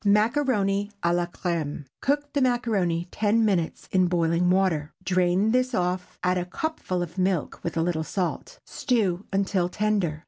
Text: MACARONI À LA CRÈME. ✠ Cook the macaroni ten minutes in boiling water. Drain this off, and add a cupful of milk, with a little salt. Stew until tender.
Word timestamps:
MACARONI 0.03 0.89
À 1.03 1.13
LA 1.13 1.27
CRÈME. 1.27 1.77
✠ 1.77 1.85
Cook 2.01 2.33
the 2.33 2.41
macaroni 2.41 3.07
ten 3.11 3.45
minutes 3.45 3.87
in 3.91 4.07
boiling 4.07 4.49
water. 4.49 4.93
Drain 5.03 5.51
this 5.51 5.75
off, 5.75 6.17
and 6.23 6.39
add 6.39 6.41
a 6.41 6.49
cupful 6.49 7.03
of 7.03 7.19
milk, 7.19 7.59
with 7.61 7.77
a 7.77 7.83
little 7.83 8.03
salt. 8.03 8.57
Stew 8.65 9.25
until 9.31 9.69
tender. 9.69 10.19